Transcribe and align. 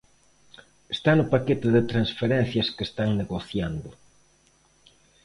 Está 0.95 1.11
no 1.15 1.29
paquete 1.33 1.67
de 1.75 1.83
transferencias 1.91 2.67
que 2.75 2.83
están 2.89 3.09
negociando. 3.21 3.89